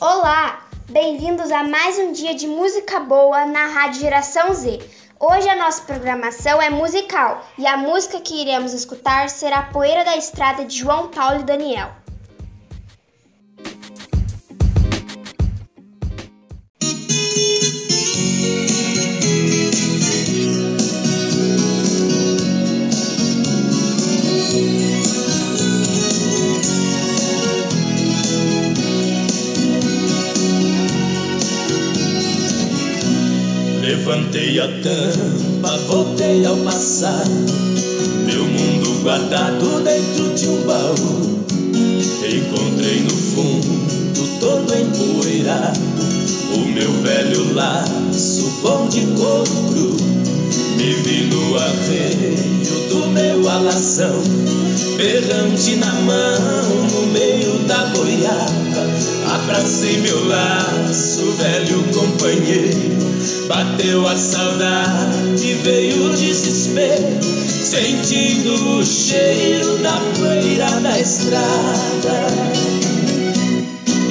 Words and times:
Olá, 0.00 0.66
bem-vindos 0.90 1.52
a 1.52 1.62
mais 1.62 1.96
um 2.00 2.10
dia 2.10 2.34
de 2.34 2.48
música 2.48 2.98
boa 2.98 3.46
na 3.46 3.66
Rádio 3.66 4.00
Geração 4.00 4.52
Z. 4.52 4.80
Hoje 5.20 5.48
a 5.48 5.54
nossa 5.54 5.82
programação 5.82 6.60
é 6.60 6.68
musical 6.68 7.46
e 7.56 7.64
a 7.64 7.76
música 7.76 8.20
que 8.20 8.42
iremos 8.42 8.72
escutar 8.72 9.30
será 9.30 9.62
Poeira 9.62 10.04
da 10.04 10.16
Estrada 10.16 10.64
de 10.64 10.76
João 10.76 11.08
Paulo 11.08 11.40
e 11.40 11.44
Daniel. 11.44 11.92
Levantei 34.04 34.60
a 34.60 34.68
tampa, 34.82 35.78
voltei 35.88 36.44
ao 36.44 36.58
passado. 36.58 37.30
Meu 38.26 38.44
mundo 38.44 39.02
guardado 39.02 39.82
dentro 39.82 40.34
de 40.34 40.46
um 40.46 40.66
baú. 40.66 41.40
Encontrei 42.22 43.00
no 43.00 43.16
fundo, 43.16 44.28
todo 44.40 44.74
empoeirado, 44.74 45.80
o 46.54 46.68
meu 46.68 46.92
velho 47.00 47.54
laço 47.54 48.52
bom 48.60 48.86
de 48.88 49.06
couro. 49.16 49.96
Me 50.76 50.92
vi 50.96 51.24
no 51.24 51.56
arreio 51.56 52.88
do 52.90 53.06
meu 53.06 53.48
alazão, 53.48 54.20
berrante 54.98 55.76
na 55.76 55.92
mão, 55.94 56.88
no 56.92 57.06
meio 57.06 57.58
da 57.66 57.86
boiada. 57.86 58.93
Abracei 59.44 59.98
meu 59.98 60.26
laço, 60.26 61.30
velho 61.32 61.84
companheiro. 61.92 62.96
Bateu 63.46 64.08
a 64.08 64.16
saudade, 64.16 65.52
veio 65.62 66.06
o 66.06 66.16
desespero, 66.16 67.22
sentindo 67.62 68.78
o 68.78 68.82
cheiro 68.82 69.76
da 69.82 70.00
poeira 70.16 70.80
da 70.80 70.98
estrada. 70.98 72.26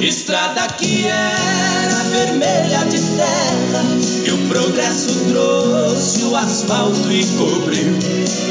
Estrada 0.00 0.68
que 0.78 1.04
era 1.04 2.04
vermelha 2.12 2.84
de 2.88 3.00
terra, 3.00 3.84
que 4.24 4.30
o 4.30 4.38
progresso 4.46 5.10
trouxe 5.30 6.22
o 6.22 6.36
asfalto 6.36 7.10
e 7.10 7.24
cobriu. 7.36 7.98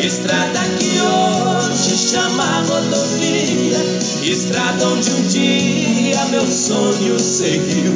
Estrada 0.06 0.60
que 0.78 1.00
hoje 1.00 1.98
chama 1.98 2.62
rodovia, 2.68 3.78
estrada 4.22 4.86
onde 4.86 5.10
um 5.12 5.28
dia 5.28 6.03
meu 6.34 6.48
sonho 6.48 7.20
seguiu. 7.20 7.94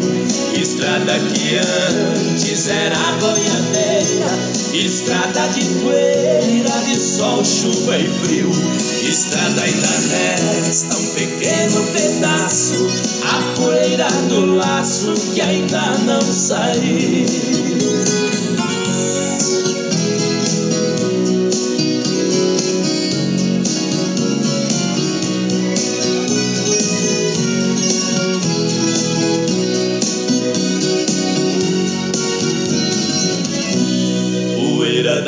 Estrada 0.62 1.14
que 1.20 1.56
antes 1.56 2.68
era 2.68 2.96
boiadeira, 3.20 4.30
estrada 4.74 5.48
de 5.48 5.66
poeira, 5.82 6.70
de 6.86 7.00
sol, 7.00 7.44
chuva 7.44 7.98
e 7.98 8.08
frio. 8.08 8.52
Estrada 9.10 9.62
ainda 9.64 9.88
resta 9.88 10.98
um 10.98 11.08
pequeno 11.16 11.84
pedaço, 11.92 12.88
a 13.24 13.60
poeira 13.60 14.08
do 14.30 14.56
laço 14.56 15.14
que 15.34 15.42
ainda 15.42 15.98
não 16.06 16.22
saiu. 16.22 17.77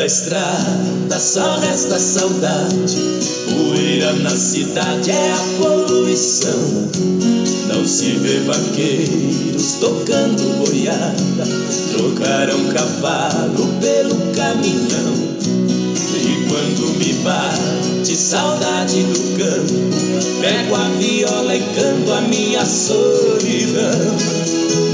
Estrada, 0.10 1.20
só 1.20 1.60
resta 1.60 2.00
saudade. 2.00 2.98
Poeira 3.46 4.12
na 4.14 4.32
cidade 4.32 5.12
é 5.12 5.32
a 5.32 5.62
poluição. 5.62 6.90
Não 7.68 7.86
se 7.86 8.14
vê 8.14 8.40
vaqueiros 8.40 9.74
tocando 9.80 10.66
boiada. 10.66 11.46
Trocaram 11.92 12.66
cavalo 12.74 13.68
pelo 13.80 14.16
caminhão. 14.34 15.14
E 16.16 16.50
quando 16.50 16.98
me 16.98 17.14
bate 17.24 18.16
saudade 18.16 19.04
do 19.04 19.38
campo, 19.38 20.42
pego 20.42 20.76
a 20.76 20.90
viola 20.98 21.56
e 21.56 21.60
canto 21.60 22.12
a 22.14 22.22
minha 22.22 22.66
solidão. 22.66 24.18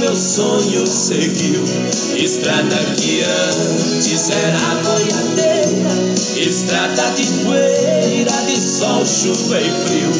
meu 0.00 0.16
sonho 0.16 0.86
seguiu. 0.86 1.62
Estrada 2.16 2.76
que 2.96 3.22
antes 3.22 4.30
era 4.30 4.80
boiadeira, 4.82 5.90
estrada 6.36 7.10
de 7.10 7.26
poeira, 7.44 8.32
de 8.46 8.58
sol, 8.58 9.04
chuva 9.06 9.60
e 9.60 9.70
frio. 9.70 10.10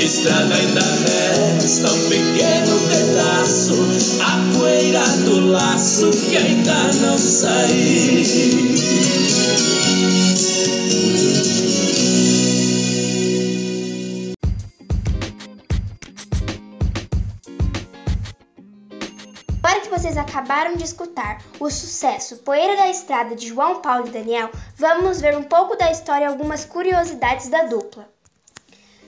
Estrada 0.00 0.54
ainda 0.54 0.80
resta 1.04 1.92
um 1.92 2.08
pequeno 2.08 2.78
pedaço, 2.88 3.74
a 4.20 4.56
poeira 4.56 5.04
do 5.24 5.48
laço 5.48 6.10
que 6.10 6.36
ainda 6.36 6.92
não 7.00 7.18
saiu. 7.18 8.73
Acabaram 20.24 20.74
de 20.74 20.84
escutar 20.84 21.42
o 21.60 21.70
sucesso 21.70 22.38
Poeira 22.38 22.76
da 22.76 22.88
Estrada 22.88 23.36
de 23.36 23.48
João 23.48 23.80
Paulo 23.80 24.08
e 24.08 24.10
Daniel, 24.10 24.50
vamos 24.76 25.20
ver 25.20 25.36
um 25.36 25.42
pouco 25.42 25.76
da 25.76 25.90
história 25.90 26.24
e 26.24 26.28
algumas 26.28 26.64
curiosidades 26.64 27.48
da 27.48 27.64
dupla. 27.64 28.08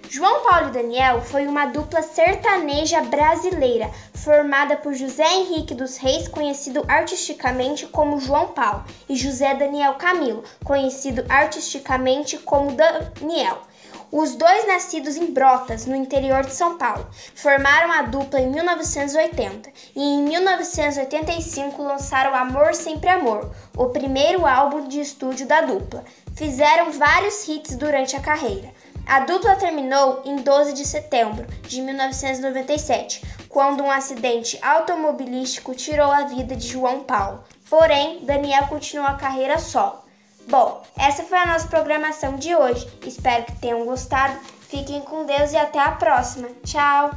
João 0.09 0.45
Paulo 0.45 0.69
e 0.69 0.73
Daniel 0.73 1.21
foi 1.21 1.47
uma 1.47 1.67
dupla 1.67 2.01
sertaneja 2.01 3.01
brasileira 3.03 3.91
formada 4.13 4.77
por 4.77 4.95
José 4.95 5.27
Henrique 5.35 5.75
dos 5.75 5.97
Reis, 5.97 6.29
conhecido 6.29 6.85
artisticamente 6.87 7.87
como 7.87 8.21
João 8.21 8.49
Paulo, 8.49 8.85
e 9.09 9.17
José 9.17 9.55
Daniel 9.55 9.95
Camilo, 9.95 10.45
conhecido 10.65 11.25
artisticamente 11.29 12.39
como 12.39 12.73
Daniel. 12.73 13.63
Os 14.13 14.37
dois 14.37 14.69
nascidos 14.69 15.17
em 15.17 15.33
Brotas, 15.33 15.85
no 15.85 15.97
interior 15.97 16.45
de 16.45 16.55
São 16.55 16.79
Paulo, 16.79 17.07
formaram 17.35 17.91
a 17.91 18.03
dupla 18.03 18.41
em 18.41 18.49
1980 18.49 19.69
e 19.97 20.01
em 20.01 20.23
1985 20.23 21.83
lançaram 21.83 22.33
Amor 22.33 22.73
Sempre 22.73 23.11
Amor, 23.11 23.51
o 23.77 23.87
primeiro 23.87 24.47
álbum 24.47 24.87
de 24.87 25.01
estúdio 25.01 25.45
da 25.47 25.63
dupla. 25.63 26.05
Fizeram 26.37 26.93
vários 26.93 27.49
hits 27.49 27.77
durante 27.77 28.15
a 28.15 28.21
carreira. 28.21 28.73
A 29.05 29.21
dupla 29.21 29.57
terminou 29.57 30.23
em 30.25 30.37
12 30.37 30.73
de 30.73 30.85
setembro 30.85 31.45
de 31.63 31.83
1997, 31.83 33.23
quando 33.49 33.83
um 33.83 33.91
acidente 33.91 34.57
automobilístico 34.63 35.75
tirou 35.75 36.13
a 36.13 36.23
vida 36.23 36.55
de 36.55 36.69
João 36.69 37.03
Paulo. 37.03 37.43
Porém, 37.69 38.25
Daniel 38.25 38.69
continuou 38.69 39.07
a 39.07 39.15
carreira 39.15 39.59
solo. 39.59 40.06
Bom, 40.49 40.83
essa 40.97 41.25
foi 41.25 41.39
a 41.39 41.47
nossa 41.47 41.67
programação 41.67 42.37
de 42.37 42.55
hoje. 42.55 42.87
Espero 43.05 43.45
que 43.47 43.61
tenham 43.61 43.85
gostado. 43.85 44.39
Fiquem 44.69 45.01
com 45.03 45.27
Deus 45.27 45.53
e 45.53 45.57
até 45.57 45.81
a 45.81 45.93
próxima. 45.93 46.49
Tchau! 46.65 47.11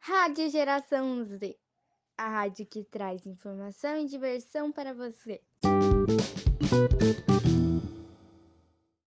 Rádio 0.00 0.50
Geração 0.50 1.24
Z, 1.24 1.56
a 2.16 2.28
rádio 2.28 2.66
que 2.66 2.84
traz 2.84 3.26
informação 3.26 3.96
e 3.98 4.06
diversão 4.06 4.70
para 4.70 4.92
você. 4.92 5.40